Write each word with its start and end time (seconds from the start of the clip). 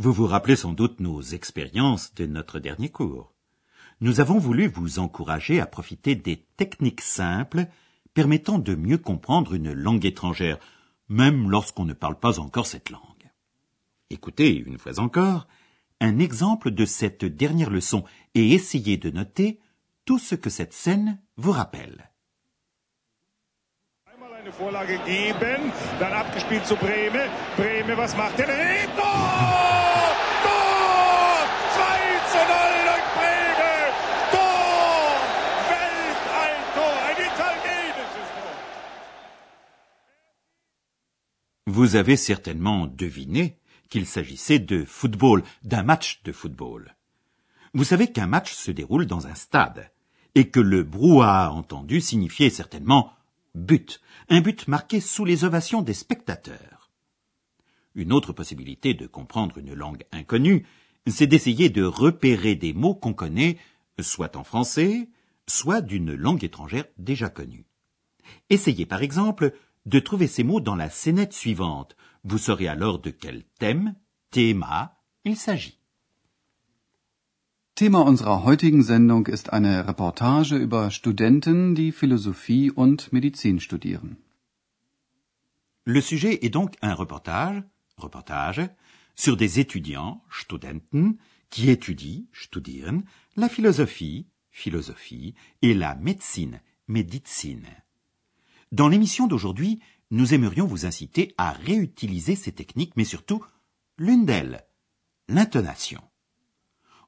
Vous 0.00 0.14
vous 0.14 0.26
rappelez 0.26 0.56
sans 0.56 0.72
doute 0.72 0.98
nos 0.98 1.20
expériences 1.20 2.14
de 2.14 2.24
notre 2.24 2.58
dernier 2.58 2.88
cours. 2.88 3.34
Nous 4.00 4.20
avons 4.20 4.38
voulu 4.38 4.66
vous 4.66 4.98
encourager 4.98 5.60
à 5.60 5.66
profiter 5.66 6.14
des 6.14 6.38
techniques 6.56 7.02
simples 7.02 7.66
permettant 8.14 8.58
de 8.58 8.74
mieux 8.74 8.96
comprendre 8.96 9.52
une 9.52 9.74
langue 9.74 10.06
étrangère, 10.06 10.56
même 11.10 11.50
lorsqu'on 11.50 11.84
ne 11.84 11.92
parle 11.92 12.18
pas 12.18 12.40
encore 12.40 12.66
cette 12.66 12.88
langue. 12.88 13.02
Écoutez, 14.08 14.56
une 14.56 14.78
fois 14.78 14.98
encore, 15.00 15.46
un 16.00 16.18
exemple 16.18 16.70
de 16.70 16.86
cette 16.86 17.26
dernière 17.26 17.68
leçon 17.68 18.02
et 18.34 18.54
essayez 18.54 18.96
de 18.96 19.10
noter 19.10 19.60
tout 20.06 20.18
ce 20.18 20.34
que 20.34 20.48
cette 20.48 20.72
scène 20.72 21.20
vous 21.36 21.52
rappelle. 21.52 22.10
Tor! 28.96 29.90
2 30.42 30.48
zu 32.30 32.38
0 32.38 32.48
durch 32.84 33.04
Breme! 33.16 33.92
Tor! 34.32 35.18
Weltalltor! 35.70 36.94
Ein 37.08 37.18
italienisches 37.18 38.30
Tor! 38.34 38.54
Vous 41.80 41.96
avez 41.96 42.18
certainement 42.18 42.86
deviné 42.86 43.56
qu'il 43.88 44.04
s'agissait 44.04 44.58
de 44.58 44.84
football, 44.84 45.42
d'un 45.62 45.82
match 45.82 46.20
de 46.24 46.30
football. 46.30 46.94
Vous 47.72 47.84
savez 47.84 48.12
qu'un 48.12 48.26
match 48.26 48.52
se 48.52 48.70
déroule 48.70 49.06
dans 49.06 49.26
un 49.26 49.34
stade, 49.34 49.90
et 50.34 50.50
que 50.50 50.60
le 50.60 50.82
brouhaha 50.82 51.50
entendu 51.50 52.02
signifiait 52.02 52.50
certainement 52.50 53.14
but, 53.54 54.02
un 54.28 54.42
but 54.42 54.68
marqué 54.68 55.00
sous 55.00 55.24
les 55.24 55.44
ovations 55.44 55.80
des 55.80 55.94
spectateurs. 55.94 56.90
Une 57.94 58.12
autre 58.12 58.34
possibilité 58.34 58.92
de 58.92 59.06
comprendre 59.06 59.56
une 59.56 59.72
langue 59.72 60.04
inconnue, 60.12 60.66
c'est 61.06 61.26
d'essayer 61.26 61.70
de 61.70 61.82
repérer 61.82 62.56
des 62.56 62.74
mots 62.74 62.94
qu'on 62.94 63.14
connaît, 63.14 63.56
soit 63.98 64.36
en 64.36 64.44
français, 64.44 65.08
soit 65.46 65.80
d'une 65.80 66.12
langue 66.12 66.44
étrangère 66.44 66.84
déjà 66.98 67.30
connue. 67.30 67.64
Essayez 68.50 68.84
par 68.84 69.00
exemple 69.02 69.54
de 69.86 69.98
trouver 69.98 70.26
ces 70.26 70.44
mots 70.44 70.60
dans 70.60 70.76
la 70.76 70.90
scénette 70.90 71.32
suivante. 71.32 71.96
Vous 72.24 72.38
saurez 72.38 72.68
alors 72.68 72.98
de 72.98 73.10
quel 73.10 73.44
thème, 73.58 73.94
théma, 74.30 74.98
il 75.24 75.36
s'agit. 75.36 75.80
Thema 77.80 78.00
unserer 78.00 78.44
heutigen 78.44 78.82
Sendung 78.82 79.26
ist 79.26 79.54
eine 79.54 79.88
Reportage 79.88 80.52
über 80.52 80.90
Studenten, 80.90 81.74
die 81.74 81.92
Philosophie 81.92 82.70
und 82.70 83.10
Medizin 83.10 83.58
studieren. 83.58 84.18
Le 85.86 86.02
sujet 86.02 86.44
est 86.44 86.50
donc 86.50 86.76
un 86.82 86.92
reportage, 86.92 87.62
reportage, 87.96 88.68
sur 89.14 89.38
des 89.38 89.60
étudiants, 89.60 90.22
Studenten, 90.28 91.16
qui 91.48 91.70
étudient, 91.70 92.26
studieren, 92.32 93.04
la 93.36 93.48
philosophie, 93.48 94.26
philosophie, 94.50 95.34
et 95.62 95.72
la 95.72 95.94
médecine, 95.94 96.60
Medizin. 96.86 97.62
Dans 98.72 98.88
l'émission 98.88 99.26
d'aujourd'hui, 99.26 99.80
nous 100.10 100.32
aimerions 100.34 100.66
vous 100.66 100.86
inciter 100.86 101.34
à 101.38 101.52
réutiliser 101.52 102.36
ces 102.36 102.52
techniques, 102.52 102.96
mais 102.96 103.04
surtout 103.04 103.44
l'une 103.98 104.24
d'elles, 104.24 104.64
l'intonation. 105.28 106.02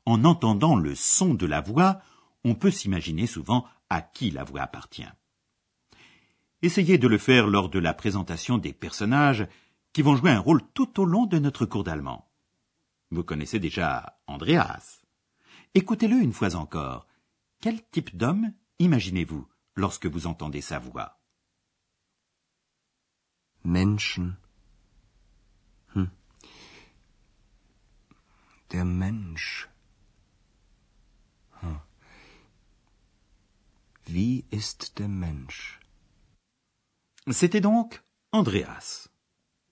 En 0.05 0.25
entendant 0.25 0.77
le 0.77 0.95
son 0.95 1.35
de 1.35 1.47
la 1.47 1.61
voix, 1.61 2.01
on 2.45 2.55
peut 2.55 2.71
s'imaginer 2.71 3.27
souvent 3.27 3.65
à 3.89 4.03
qui 4.03 4.31
la 4.31 4.43
voix 4.43 4.63
appartient. 4.63 5.09
Essayez 6.63 6.99
de 6.99 7.09
le 7.09 7.19
faire 7.19 7.47
lors 7.47 7.69
de 7.69 7.79
la 7.79 7.95
présentation 7.95 8.59
des 8.59 8.73
personnages 8.73 9.47
qui 9.93 10.03
vont 10.03 10.17
jouer 10.17 10.31
un 10.31 10.41
rôle 10.41 10.63
tout 10.75 11.01
au 11.01 11.05
long 11.05 11.27
de 11.27 11.39
notre 11.39 11.67
cours 11.67 11.85
d'allemand. 11.85 12.29
Vous 13.11 13.25
connaissez 13.25 13.61
déjà 13.61 14.19
Andreas. 14.27 15.03
Écoutez-le 15.75 16.17
une 16.17 16.33
fois 16.33 16.57
encore. 16.57 17.07
Quel 17.61 17.85
type 17.91 18.17
d'homme 18.17 18.53
imaginez-vous 18.79 19.47
lorsque 19.77 20.07
vous 20.07 20.27
entendez 20.27 20.61
sa 20.61 20.79
voix? 20.79 21.22
Menschen. 23.65 24.37
Hm. 25.95 26.11
Der 28.71 28.85
Mensch. 28.85 29.69
Hm. 31.61 31.81
Wie 34.07 34.45
ist 34.51 34.99
der 34.99 35.09
Mensch? 35.09 35.81
C'était 37.31 37.61
donc 37.61 38.03
Andreas. 38.33 39.09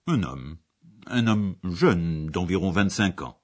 Un 0.07 0.23
homme. 0.23 0.59
Un 1.07 1.27
homme 1.27 1.57
jeune 1.65 2.27
d'environ 2.31 2.71
25 2.71 3.23
ans. 3.23 3.41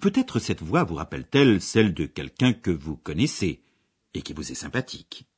Peut-être 0.00 0.40
cette 0.40 0.62
voix 0.62 0.82
vous 0.82 0.96
rappelle-t-elle 0.96 1.60
celle 1.60 1.94
de 1.94 2.06
quelqu'un 2.06 2.52
que 2.52 2.72
vous 2.72 2.96
connaissez 2.96 3.62
et 4.14 4.22
qui 4.22 4.32
vous 4.32 4.50
est 4.50 4.56
sympathique. 4.56 5.28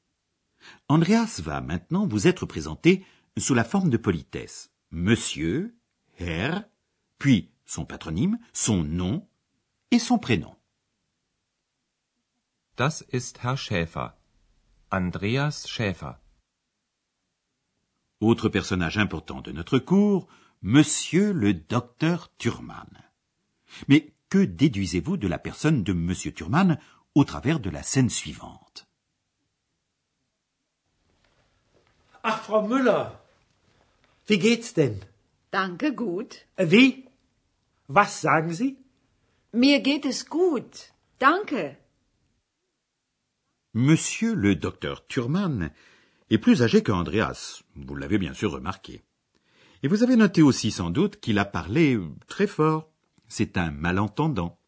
Andreas 0.89 1.41
va 1.43 1.61
maintenant 1.61 2.07
vous 2.07 2.27
être 2.27 2.47
présenté 2.47 3.05
sous 3.41 3.55
la 3.55 3.65
forme 3.65 3.91
de 3.91 3.97
politesse. 3.97 4.71
Monsieur, 4.91 5.77
Herr, 6.19 6.65
puis 7.19 7.53
son 7.67 7.85
patronyme, 7.85 8.39
son 8.53 8.83
nom 8.83 9.29
et 9.91 9.99
son 9.99 10.19
prénom. 10.19 10.55
Das 12.77 13.05
ist 13.13 13.39
Herr 13.43 13.57
Schäfer. 13.57 14.15
Andreas 14.91 15.67
Schäfer. 15.67 16.21
Autre 18.21 18.49
personnage 18.49 18.99
important 18.99 19.43
de 19.43 19.53
notre 19.53 19.79
cours, 19.79 20.29
Monsieur 20.63 21.33
le 21.33 21.55
docteur 21.55 22.35
Thurman. 22.39 22.89
Mais 23.87 24.13
que 24.29 24.39
déduisez-vous 24.39 25.17
de 25.17 25.29
la 25.29 25.39
personne 25.39 25.83
de 25.83 25.93
Monsieur 25.93 26.33
Thurman 26.33 26.79
au 27.15 27.25
travers 27.25 27.61
de 27.61 27.71
la 27.71 27.83
scène 27.83 28.11
suivante? 28.11 28.87
Ach, 32.23 32.43
Frau 32.43 32.63
Müller, 32.63 33.07
wie 34.29 34.39
geht's 34.39 34.75
denn? 34.75 34.97
Danke, 35.51 35.95
gut. 35.95 36.31
Äh, 36.57 36.71
Wie? 36.71 37.05
Was 37.89 38.21
sagen 38.21 38.53
Sie? 38.53 38.77
Mir 39.53 39.81
geht 39.81 40.05
es 40.05 40.27
gut. 40.29 40.73
Danke. 41.19 41.77
Monsieur 43.73 44.35
le 44.35 44.57
docteur 44.57 45.07
Thurman 45.09 45.71
est 46.31 46.39
plus 46.39 46.63
âgé 46.63 46.83
que 46.83 46.93
Andreas, 46.93 47.63
vous 47.77 47.97
l'avez 47.97 48.19
bien 48.19 48.35
sûr 48.35 48.51
remarqué. 48.53 49.03
Et 49.83 49.89
vous 49.89 50.03
avez 50.03 50.17
noté 50.17 50.43
aussi 50.43 50.71
sans 50.71 50.91
doute 50.91 51.21
qu'il 51.21 51.39
a 51.39 51.45
parlé 51.45 51.99
très 52.27 52.47
fort. 52.47 52.91
C'est 53.29 53.57
un 53.57 53.71
malentendant. 53.71 54.59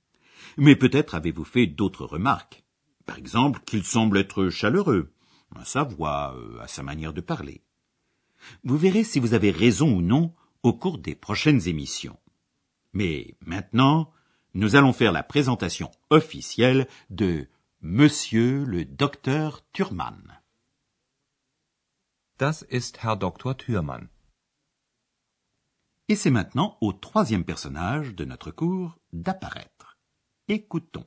Mais 0.56 0.76
peut-être 0.76 1.14
avez-vous 1.14 1.44
fait 1.44 1.66
d'autres 1.66 2.04
remarques. 2.04 2.62
Par 3.06 3.18
exemple, 3.18 3.60
qu'il 3.66 3.84
semble 3.84 4.18
être 4.18 4.48
chaleureux, 4.50 5.12
à 5.56 5.64
sa 5.64 5.82
voix, 5.82 6.34
euh, 6.36 6.60
à 6.60 6.68
sa 6.68 6.82
manière 6.82 7.12
de 7.12 7.20
parler. 7.20 7.62
Vous 8.64 8.76
verrez 8.76 9.04
si 9.04 9.20
vous 9.20 9.34
avez 9.34 9.50
raison 9.50 9.96
ou 9.96 10.02
non 10.02 10.34
au 10.62 10.72
cours 10.72 10.98
des 10.98 11.14
prochaines 11.14 11.68
émissions. 11.68 12.18
Mais 12.92 13.36
maintenant, 13.40 14.12
nous 14.54 14.76
allons 14.76 14.92
faire 14.92 15.12
la 15.12 15.22
présentation 15.22 15.90
officielle 16.10 16.88
de 17.08 17.48
Monsieur 17.82 18.64
le 18.64 18.84
docteur 18.84 19.64
Thurman. 19.72 20.40
Das 22.38 22.62
ist 22.70 22.98
Herr 23.02 23.16
Dr. 23.16 23.54
Thürmann. 23.54 24.08
Et 26.08 26.16
c'est 26.16 26.30
maintenant 26.30 26.76
au 26.80 26.92
troisième 26.92 27.44
personnage 27.44 28.14
de 28.14 28.24
notre 28.24 28.50
cours 28.50 28.98
d'apparaître. 29.12 29.98
Écoutons. 30.48 31.06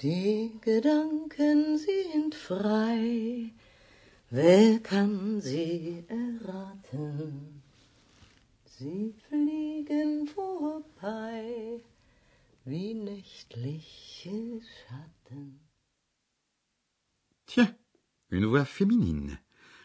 Die 0.00 0.50
Gedanken 0.62 1.76
sind 1.76 2.34
frei, 2.34 3.50
wer 4.30 4.78
kann 4.80 5.40
sie 5.42 6.04
erraten? 6.08 7.62
Sie 8.64 9.14
fliegen 9.28 10.26
vorbei 10.26 11.80
wie 12.64 12.94
nächtliche 12.94 14.60
Schatten. 14.62 15.60
Tiens, 17.46 17.74
une 18.30 18.46
voix 18.46 18.64
féminine. 18.64 19.38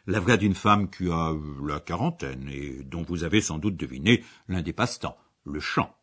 la 0.07 0.19
voix 0.19 0.37
d'une 0.37 0.55
femme 0.55 0.89
qui 0.89 1.09
a 1.09 1.33
la 1.63 1.79
quarantaine 1.79 2.49
et 2.49 2.83
dont 2.83 3.03
vous 3.03 3.23
avez 3.23 3.41
sans 3.41 3.59
doute 3.59 3.77
deviné 3.77 4.23
l'un 4.47 4.61
des 4.61 4.73
passe-temps, 4.73 5.17
le 5.43 5.59
chant. 5.59 5.95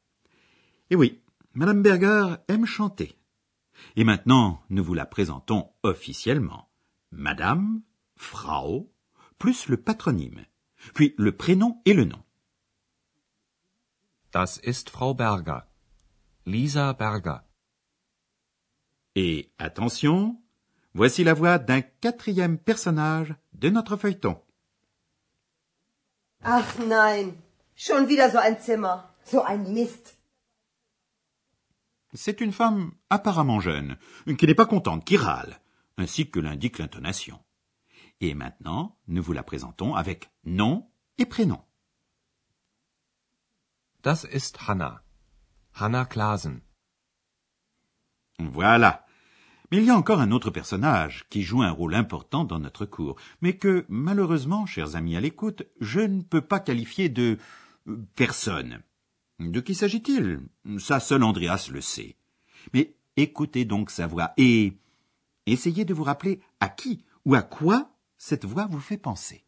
Et 0.91 0.97
oui, 0.97 1.23
Madame 1.55 1.83
Berger 1.83 2.37
aime 2.49 2.67
chanter. 2.67 3.17
Et 3.97 4.05
maintenant, 4.05 4.63
nous 4.71 4.85
vous 4.85 4.95
la 4.95 5.07
présentons 5.07 5.71
officiellement. 5.83 6.69
Madame, 7.11 7.83
Frau, 8.17 8.93
plus 9.39 9.69
le 9.69 9.77
patronyme, 9.77 10.45
puis 10.95 11.15
le 11.17 11.37
prénom 11.37 11.81
et 11.85 11.95
le 11.95 12.05
nom. 12.05 12.23
Das 14.33 14.61
ist 14.63 14.91
Frau 14.91 15.15
Berger. 15.15 15.61
Lisa 16.45 16.93
Berger. 16.93 17.41
Et 19.15 19.51
attention, 19.59 20.41
voici 20.95 21.25
la 21.25 21.35
voix 21.35 21.59
d'un 21.59 21.81
quatrième 21.81 22.59
personnage 22.59 23.35
de 23.53 23.71
notre 23.71 23.97
feuilleton. 23.97 24.41
Ach 26.43 26.79
nein, 26.79 27.35
schon 27.75 28.09
wieder 28.09 28.31
so 28.31 28.39
ein 28.39 28.61
Zimmer, 28.61 29.13
so 29.31 29.43
ein 29.45 29.73
Mist. 29.73 30.19
C'est 32.15 32.41
une 32.41 32.53
femme 32.53 32.93
apparemment 33.11 33.61
jeune, 33.61 33.99
qui 34.39 34.47
n'est 34.47 34.55
pas 34.55 34.67
contente, 34.67 35.05
qui 35.05 35.17
râle, 35.17 35.61
ainsi 35.99 36.31
que 36.31 36.41
l'indique 36.41 36.79
l'intonation. 36.79 37.39
Et 38.21 38.35
maintenant, 38.35 38.97
nous 39.07 39.23
vous 39.23 39.35
la 39.35 39.43
présentons 39.43 39.95
avec 39.95 40.31
nom 40.45 40.91
et 41.19 41.27
prénom. 41.27 41.61
Das 44.03 44.25
ist 44.33 44.59
Hanna. 44.67 45.03
Hanna 45.75 46.07
Klasen. 46.07 46.61
Voilà. 48.39 49.05
Mais 49.71 49.79
il 49.79 49.85
y 49.85 49.91
a 49.91 49.97
encore 49.97 50.21
un 50.21 50.31
autre 50.31 50.51
personnage 50.51 51.27
qui 51.29 51.43
joue 51.43 51.63
un 51.63 51.71
rôle 51.71 51.95
important 51.95 52.45
dans 52.45 52.59
notre 52.59 52.87
cours, 52.87 53.17
mais 53.43 53.57
que, 53.57 53.85
malheureusement, 53.89 54.65
chers 54.65 54.97
amis 54.97 55.17
à 55.17 55.21
l'écoute, 55.21 55.65
je 55.81 56.01
ne 56.01 56.23
peux 56.23 56.41
pas 56.41 56.61
qualifier 56.61 57.11
de 57.11 57.39
euh, 57.87 57.97
personne. 58.15 58.83
De 59.39 59.61
qui 59.61 59.75
s'agit-il? 59.75 60.41
Ça 60.79 60.99
seul 60.99 61.23
Andreas 61.23 61.69
le 61.73 61.81
sait. 61.81 62.17
Mais 62.73 62.95
écoutez 63.17 63.65
donc 63.65 63.91
sa 63.91 64.07
voix 64.07 64.33
et 64.37 64.73
essayez 65.47 65.85
de 65.85 65.95
vous 65.95 66.03
rappeler 66.03 66.41
à 66.61 66.69
qui 66.69 67.05
ou 67.25 67.35
à 67.35 67.43
quoi 67.43 67.91
cette 68.17 68.45
voix 68.45 68.67
vous 68.67 68.81
fait 68.81 68.99
penser. 68.99 69.45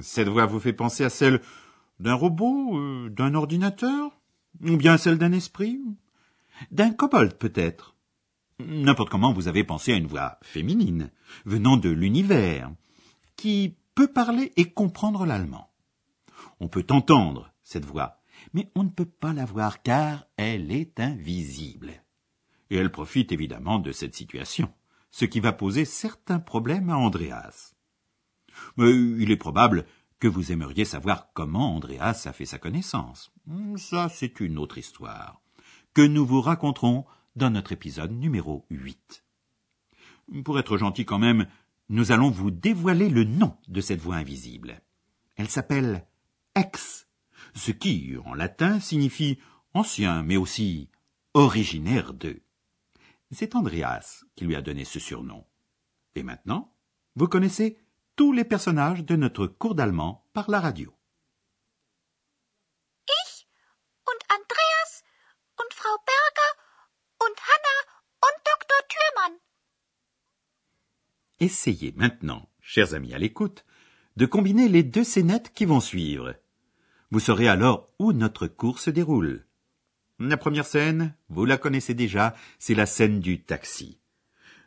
Cette 0.00 0.28
voix 0.28 0.46
vous 0.46 0.60
fait 0.60 0.72
penser 0.72 1.04
à 1.04 1.10
celle 1.10 1.40
d'un 1.98 2.14
robot, 2.14 2.78
euh, 2.78 3.08
d'un 3.10 3.34
ordinateur, 3.34 4.12
ou 4.62 4.76
bien 4.76 4.94
à 4.94 4.98
celle 4.98 5.18
d'un 5.18 5.32
esprit, 5.32 5.80
d'un 6.70 6.92
kobold 6.92 7.34
peut-être. 7.34 7.96
N'importe 8.58 9.10
comment 9.10 9.32
vous 9.32 9.48
avez 9.48 9.64
pensé 9.64 9.92
à 9.92 9.96
une 9.96 10.06
voix 10.06 10.38
féminine, 10.42 11.10
venant 11.44 11.76
de 11.76 11.90
l'univers, 11.90 12.70
qui 13.36 13.76
peut 13.94 14.12
parler 14.12 14.52
et 14.56 14.72
comprendre 14.72 15.26
l'allemand. 15.26 15.70
On 16.60 16.68
peut 16.68 16.86
entendre 16.90 17.52
cette 17.62 17.84
voix, 17.84 18.20
mais 18.52 18.70
on 18.74 18.84
ne 18.84 18.90
peut 18.90 19.04
pas 19.04 19.32
la 19.32 19.44
voir 19.44 19.82
car 19.82 20.26
elle 20.36 20.70
est 20.70 21.00
invisible. 21.00 21.92
Et 22.70 22.76
elle 22.76 22.92
profite 22.92 23.32
évidemment 23.32 23.78
de 23.78 23.92
cette 23.92 24.14
situation, 24.14 24.72
ce 25.10 25.24
qui 25.24 25.40
va 25.40 25.52
poser 25.52 25.84
certains 25.84 26.40
problèmes 26.40 26.90
à 26.90 26.96
Andreas. 26.96 27.74
Mais 28.76 28.90
il 28.90 29.30
est 29.30 29.36
probable 29.36 29.86
que 30.20 30.28
vous 30.28 30.52
aimeriez 30.52 30.84
savoir 30.84 31.32
comment 31.34 31.74
Andreas 31.74 32.22
a 32.26 32.32
fait 32.32 32.46
sa 32.46 32.58
connaissance. 32.58 33.32
Ça, 33.76 34.08
c'est 34.08 34.40
une 34.40 34.58
autre 34.58 34.78
histoire, 34.78 35.42
que 35.94 36.02
nous 36.02 36.26
vous 36.26 36.40
raconterons 36.40 37.06
dans 37.36 37.50
notre 37.50 37.72
épisode 37.72 38.12
numéro 38.12 38.66
8. 38.70 39.24
Pour 40.44 40.58
être 40.58 40.76
gentil 40.76 41.04
quand 41.04 41.18
même, 41.18 41.46
nous 41.88 42.12
allons 42.12 42.30
vous 42.30 42.50
dévoiler 42.50 43.08
le 43.08 43.24
nom 43.24 43.56
de 43.68 43.80
cette 43.80 44.00
voix 44.00 44.16
invisible. 44.16 44.82
Elle 45.36 45.48
s'appelle 45.48 46.06
ex, 46.54 47.06
ce 47.54 47.70
qui, 47.70 48.14
en 48.24 48.34
latin, 48.34 48.80
signifie 48.80 49.38
ancien, 49.72 50.22
mais 50.22 50.36
aussi 50.36 50.90
originaire 51.34 52.14
de. 52.14 52.42
C'est 53.30 53.54
Andreas 53.54 54.24
qui 54.36 54.44
lui 54.44 54.54
a 54.54 54.62
donné 54.62 54.84
ce 54.84 55.00
surnom. 55.00 55.44
Et 56.14 56.22
maintenant, 56.22 56.72
vous 57.16 57.26
connaissez 57.26 57.78
tous 58.16 58.32
les 58.32 58.44
personnages 58.44 59.04
de 59.04 59.16
notre 59.16 59.46
cours 59.46 59.74
d'allemand 59.74 60.24
par 60.32 60.48
la 60.50 60.60
radio. 60.60 60.94
Ich 63.08 63.48
und 64.06 64.20
Andreas 64.30 65.02
und 65.58 65.72
Frau 65.72 65.96
Berger 66.06 66.52
und 67.26 67.36
Hanna 67.48 67.76
und 68.22 68.36
Dr. 68.44 68.80
Thürmann. 68.88 69.40
Essayez 71.40 71.92
maintenant, 71.96 72.48
chers 72.60 72.94
amis 72.94 73.12
à 73.12 73.18
l'écoute, 73.18 73.64
de 74.16 74.26
combiner 74.26 74.68
les 74.68 74.84
deux 74.84 75.02
scénettes 75.02 75.52
qui 75.52 75.64
vont 75.64 75.80
suivre. 75.80 76.34
Vous 77.10 77.20
saurez 77.20 77.48
alors 77.48 77.88
où 77.98 78.12
notre 78.12 78.46
cours 78.46 78.78
se 78.78 78.90
déroule. 78.90 79.44
La 80.20 80.36
première 80.36 80.66
scène, 80.66 81.16
vous 81.28 81.44
la 81.44 81.58
connaissez 81.58 81.94
déjà, 81.94 82.34
c'est 82.60 82.74
la 82.74 82.86
scène 82.86 83.18
du 83.18 83.42
taxi. 83.42 83.98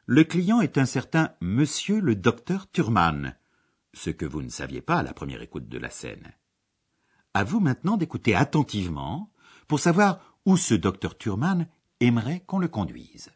Le 0.05 0.25
client 0.25 0.59
est 0.59 0.77
un 0.77 0.85
certain 0.85 1.33
monsieur 1.39 2.01
le 2.01 2.15
docteur 2.15 2.69
Thurman, 2.69 3.37
ce 3.93 4.09
que 4.09 4.25
vous 4.25 4.41
ne 4.41 4.49
saviez 4.49 4.81
pas 4.81 4.97
à 4.97 5.03
la 5.03 5.13
première 5.13 5.41
écoute 5.41 5.69
de 5.69 5.77
la 5.77 5.89
scène. 5.89 6.33
À 7.33 7.45
vous 7.45 7.61
maintenant 7.61 7.95
d'écouter 7.95 8.35
attentivement 8.35 9.31
pour 9.67 9.79
savoir 9.79 10.37
où 10.45 10.57
ce 10.57 10.73
docteur 10.73 11.17
Thurman 11.17 11.67
aimerait 12.01 12.41
qu'on 12.41 12.59
le 12.59 12.67
conduise. 12.67 13.31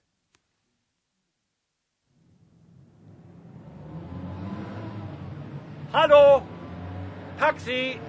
Hallo! 5.94 6.42
Taxi! 7.38 8.00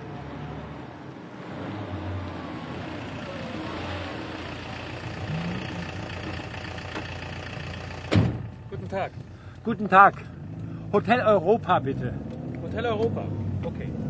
Guten 8.70 8.88
Tag. 8.88 9.10
Guten 9.64 9.88
Tag. 9.88 10.14
Hotel 10.92 11.20
Europa, 11.22 11.80
bitte. 11.80 12.14
Hotel 12.62 12.86
Europa. 12.86 13.24
Okay. 13.64 14.01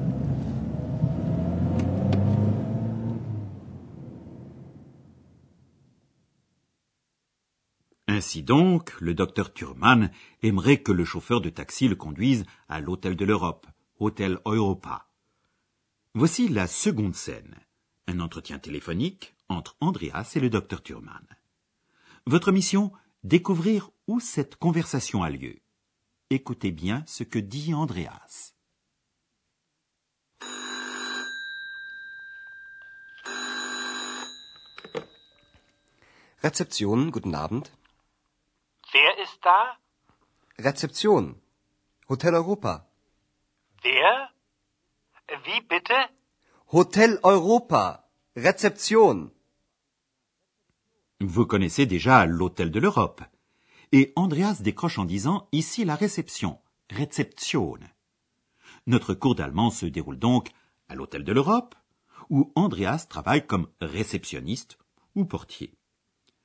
Ainsi 8.23 8.45
donc, 8.45 8.93
le 9.01 9.15
docteur 9.15 9.53
Thurman 9.53 10.13
aimerait 10.45 10.81
que 10.81 10.93
le 10.93 11.05
chauffeur 11.05 11.41
de 11.41 11.51
taxi 11.51 11.89
le 11.89 11.97
conduise 11.97 12.45
à 12.69 12.79
l'hôtel 12.79 13.17
de 13.17 13.25
l'Europe, 13.25 13.67
Hôtel 13.99 14.39
Europa. 14.47 15.09
Voici 16.15 16.49
la 16.49 16.69
seconde 16.69 17.17
scène. 17.17 17.57
Un 18.07 18.21
entretien 18.21 18.61
téléphonique 18.61 19.35
entre 19.49 19.77
Andreas 19.81 20.35
et 20.37 20.39
le 20.39 20.51
docteur 20.51 20.85
Thurman. 20.85 21.27
Votre 22.25 22.53
mission, 22.53 22.93
découvrir 23.25 23.91
où 24.07 24.21
cette 24.21 24.55
conversation 24.55 25.25
a 25.25 25.29
lieu. 25.29 25.57
Écoutez 26.31 26.71
bien 26.71 27.03
ce 27.09 27.25
que 27.25 27.41
dit 27.41 27.75
Andreas. 27.75 28.55
Guten 37.11 37.35
Abend. 37.35 37.82
Da? 39.43 39.77
Rezeption. 40.59 41.35
Hotel 42.09 42.35
Europa. 42.35 42.87
Wer? 43.85 44.31
Wie 45.45 45.61
bitte? 45.69 46.11
Hotel 46.73 47.19
Europa. 47.25 48.09
Rezeption. 48.37 49.33
Vous 51.21 51.47
connaissez 51.47 51.87
déjà 51.87 52.25
l'hôtel 52.25 52.71
de 52.71 52.79
l'Europe. 52.79 53.23
Et 53.91 54.13
Andreas 54.15 54.63
décroche 54.63 54.99
en 54.99 55.05
disant 55.05 55.49
ici 55.51 55.85
la 55.85 55.97
réception, 55.97 56.61
Rezeption. 56.91 57.79
Notre 58.87 59.13
cours 59.15 59.35
d'allemand 59.35 59.71
se 59.71 59.87
déroule 59.87 60.19
donc 60.19 60.51
à 60.89 60.95
l'hôtel 60.95 61.25
de 61.25 61.33
l'Europe, 61.33 61.75
où 62.31 62.53
Andreas 62.55 63.07
travaille 63.09 63.45
comme 63.45 63.69
réceptionniste 63.81 64.79
ou 65.17 65.25
portier. 65.25 65.75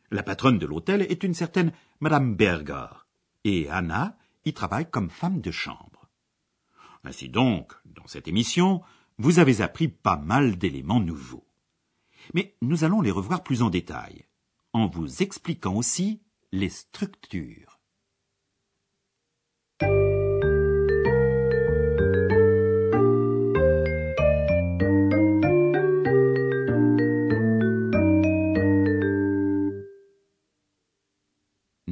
La 0.10 0.24
patronne 0.24 0.58
de 0.58 0.66
l'hôtel 0.66 1.02
est 1.04 1.24
une 1.24 1.34
certaine 1.34 1.74
Madame 2.00 2.36
Berger, 2.36 3.08
et 3.44 3.68
Anna 3.70 4.16
y 4.46 4.54
travaille 4.54 4.88
comme 4.90 5.10
femme 5.10 5.42
de 5.42 5.50
chambre. 5.50 6.08
Ainsi 7.04 7.28
donc, 7.28 7.74
dans 7.86 8.06
cette 8.06 8.28
émission, 8.28 8.84
vous 9.18 9.40
avez 9.40 9.62
appris 9.62 9.88
pas 9.88 10.18
mal 10.18 10.58
d'éléments 10.58 11.00
nouveaux. 11.00 11.48
Mais 12.36 12.56
nous 12.62 12.84
allons 12.84 13.02
les 13.02 13.10
revoir 13.10 13.44
plus 13.44 13.64
en 13.64 13.72
détail, 13.72 14.26
en 14.74 14.88
vous 14.88 15.24
expliquant 15.24 15.74
aussi 15.74 16.22
les 16.52 16.70
structures. 16.70 17.77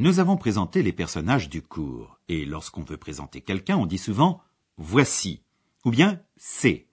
Nous 0.06 0.20
avons 0.20 0.38
présenté 0.38 0.84
les 0.84 0.94
personnages 0.94 1.50
du 1.50 1.64
cours, 1.64 2.20
et 2.28 2.46
lorsqu'on 2.46 2.84
veut 2.84 2.96
présenter 2.96 3.42
quelqu'un, 3.42 3.76
on 3.76 3.88
dit 3.88 3.98
souvent 3.98 4.40
voici, 4.78 5.42
ou 5.84 5.90
bien 5.90 6.22
c'est. 6.38 6.86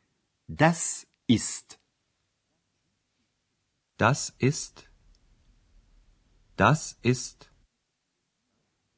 Das 0.49 1.07
ist. 1.28 1.78
Das 3.99 4.33
ist. 4.40 4.88
Das 6.57 6.97
ist. 7.04 7.52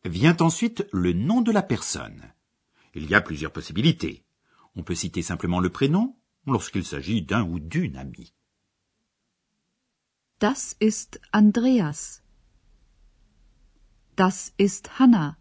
Vient 0.05 0.41
ensuite 0.41 0.87
le 0.93 1.13
nom 1.13 1.41
de 1.41 1.51
la 1.51 1.63
personne. 1.65 2.33
Il 2.95 3.11
y 3.11 3.17
a 3.17 3.21
plusieurs 3.21 3.53
possibilités. 3.53 4.23
On 4.77 4.85
peut 4.85 4.95
citer 4.95 5.23
simplement 5.23 5.59
le 5.59 5.71
prénom 5.71 6.17
lorsqu'il 6.47 6.85
s'agit 6.85 7.23
d'un 7.23 7.43
ou 7.43 7.59
d'une 7.59 7.97
amie. 7.97 8.33
Das 10.39 10.77
ist 10.79 11.21
Andreas. 11.33 12.24
Das 14.17 14.53
ist 14.59 15.01
Hanna. 15.01 15.37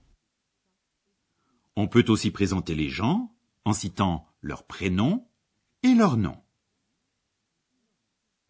On 1.75 1.87
peut 1.87 2.05
aussi 2.09 2.31
présenter 2.31 2.73
les 2.73 2.89
gens 2.89 3.31
en 3.65 3.73
citant 3.73 4.27
leur 4.41 4.63
prénom 4.65 5.27
et 5.83 5.93
leur 5.93 6.17
nom. 6.17 6.37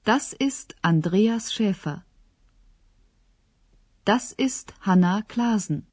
Das 0.05 0.33
ist 0.39 0.75
Andreas 0.81 1.51
Schäfer. 1.51 2.05
Das 4.05 4.33
ist 4.37 4.73
Hanna 4.85 5.23
Klasen. 5.23 5.83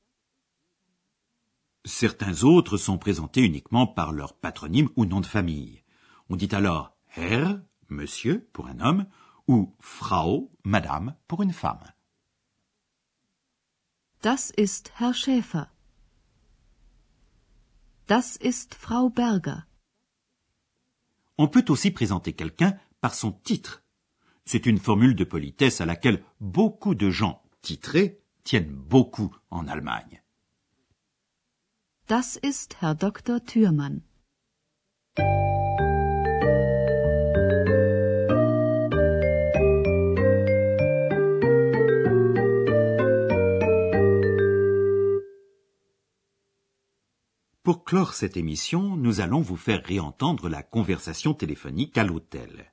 Certains 1.85 2.45
autres 2.45 2.77
sont 2.77 2.99
présentés 2.99 3.43
uniquement 3.45 3.89
par 3.89 4.13
leur 4.13 4.35
patronyme 4.35 4.91
ou 4.95 5.07
nom 5.07 5.21
de 5.21 5.27
famille. 5.27 5.83
On 6.29 6.37
dit 6.37 6.55
alors 6.55 6.97
Herr, 7.17 7.61
monsieur, 7.89 8.49
pour 8.53 8.69
un 8.69 8.79
homme, 8.79 9.07
ou 9.49 9.75
Frau, 9.81 10.53
madame, 10.63 11.17
pour 11.27 11.43
une 11.43 11.53
femme. 11.53 11.83
Das 14.23 14.51
ist 14.51 14.93
Herr 14.97 15.15
Schäfer. 15.15 15.71
Das 18.07 18.37
ist 18.37 18.75
Frau 18.75 19.09
Berger. 19.09 19.67
On 21.39 21.49
peut 21.49 21.65
aussi 21.71 21.91
présenter 21.91 22.35
quelqu'un 22.35 22.79
par 23.01 23.15
son 23.15 23.33
titre. 23.33 23.83
C'est 24.45 24.67
une 24.67 24.79
formule 24.79 25.15
de 25.15 25.25
politesse 25.25 25.81
à 25.81 25.87
laquelle 25.87 26.23
beaucoup 26.39 26.95
de 26.95 27.09
gens 27.11 27.43
titrés 27.63 28.21
tiennent 28.45 28.75
beaucoup 28.75 29.35
en 29.51 29.67
Allemagne. 29.69 30.23
Das 32.07 32.37
ist 32.37 32.83
Herr 32.83 32.95
Dr. 32.95 33.43
Thürmann. 33.43 34.03
Pour 47.71 47.85
clore 47.85 48.15
cette 48.15 48.37
émission, 48.37 48.97
nous 48.97 49.21
allons 49.21 49.43
vous 49.43 49.57
faire 49.57 49.85
réentendre 49.85 50.49
la 50.49 50.65
conversation 50.65 51.35
téléphonique 51.35 51.97
à 51.99 52.03
l'hôtel. 52.03 52.73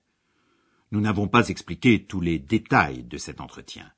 Nous 0.89 0.99
n'avons 1.01 1.27
pas 1.27 1.49
expliqué 1.49 2.07
tous 2.07 2.19
les 2.19 2.39
détails 2.39 3.03
de 3.03 3.19
cet 3.19 3.39
entretien. 3.39 3.93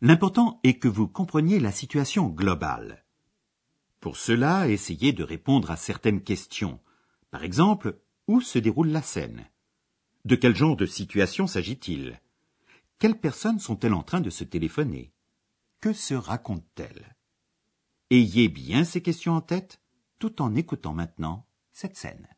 L'important 0.00 0.58
est 0.64 0.80
que 0.80 0.88
vous 0.88 1.06
compreniez 1.06 1.60
la 1.60 1.70
situation 1.70 2.26
globale. 2.26 3.04
Pour 4.00 4.16
cela, 4.16 4.68
essayez 4.68 5.12
de 5.12 5.22
répondre 5.22 5.70
à 5.70 5.76
certaines 5.76 6.22
questions. 6.24 6.80
Par 7.30 7.44
exemple, 7.44 8.00
où 8.26 8.40
se 8.40 8.58
déroule 8.58 8.88
la 8.88 9.02
scène? 9.02 9.46
De 10.24 10.34
quel 10.34 10.56
genre 10.56 10.74
de 10.74 10.86
situation 10.86 11.46
s'agit-il? 11.46 12.20
Quelles 12.98 13.20
personnes 13.20 13.60
sont-elles 13.60 13.94
en 13.94 14.02
train 14.02 14.20
de 14.20 14.30
se 14.30 14.42
téléphoner? 14.42 15.12
Que 15.80 15.92
se 15.92 16.14
racontent-elles 16.14 17.14
Ayez 18.10 18.48
bien 18.48 18.82
ces 18.82 19.00
questions 19.00 19.34
en 19.34 19.40
tête 19.40 19.78
tout 20.22 20.40
en 20.40 20.54
écoutant 20.54 20.92
maintenant 20.92 21.48
cette 21.72 21.96
scène. 21.96 22.28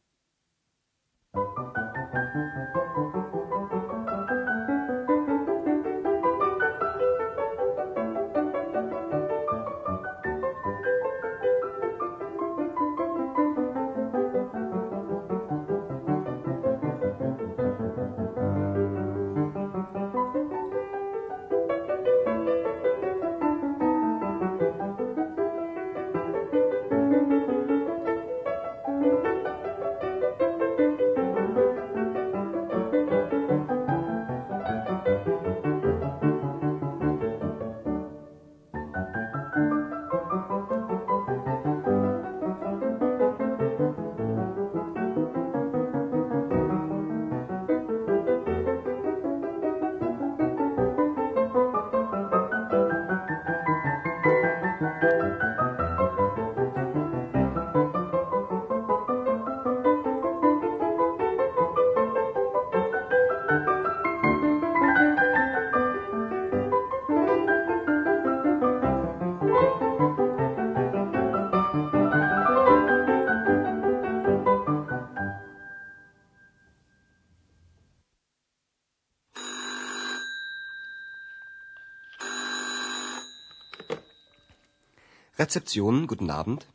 Rezeption, 85.38 86.06
guten 86.06 86.30
Abend. 86.30 86.66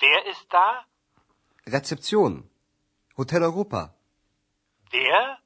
Wer 0.00 0.26
ist 0.32 0.46
da? 0.50 0.84
Rezeption. 1.66 2.44
Hotel 3.16 3.42
Europa. 3.42 3.94
Wer? 4.90 5.38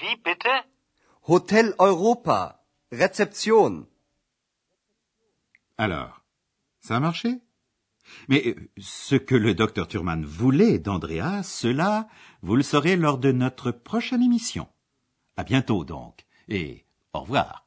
Wie 0.00 0.16
bitte? 0.16 0.50
Hotel 1.26 1.74
Europa. 1.78 2.60
Rezeption. 2.92 3.86
Alors, 5.78 6.20
ça 6.80 6.96
a 6.96 7.00
marché? 7.00 7.40
Mais 8.28 8.42
euh, 8.46 8.70
ce 8.78 9.14
que 9.16 9.34
le 9.34 9.54
docteur 9.54 9.88
Thurman 9.88 10.24
voulait 10.24 10.78
d'Andrea, 10.78 11.42
cela, 11.42 12.08
vous 12.42 12.56
le 12.56 12.62
saurez 12.62 12.96
lors 12.96 13.18
de 13.18 13.32
notre 13.32 13.70
prochaine 13.70 14.22
émission. 14.22 14.68
À 15.36 15.44
bientôt 15.44 15.84
donc, 15.84 16.26
et 16.48 16.84
au 17.14 17.20
revoir. 17.20 17.66